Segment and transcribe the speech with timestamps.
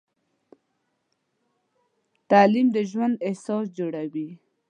[2.29, 4.29] تعلیم د ژوند اساس جوړوي.